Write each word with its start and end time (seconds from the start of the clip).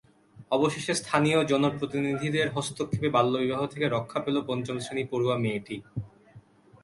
অবশেষে 0.51 0.93
স্থানীয় 1.01 1.39
জনপ্রতিনিধিদের 1.51 2.47
হস্তক্ষেপে 2.55 3.09
বাল্যবিবাহ 3.15 3.61
থেকে 3.73 3.85
রক্ষা 3.87 4.19
পেল 4.25 4.35
পঞ্চম 4.49 4.77
শ্রেণী 4.83 5.03
পড়ুয়া 5.11 5.37
মেয়েটি। 5.43 5.75